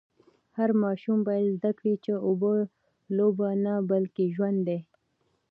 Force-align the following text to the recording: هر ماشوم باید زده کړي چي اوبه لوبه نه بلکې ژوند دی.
هر 0.57 0.69
ماشوم 0.83 1.17
باید 1.27 1.45
زده 1.59 1.71
کړي 1.77 1.93
چي 2.03 2.11
اوبه 2.27 2.53
لوبه 3.17 3.49
نه 3.65 3.73
بلکې 3.89 4.23
ژوند 4.35 4.59
دی. 4.67 4.79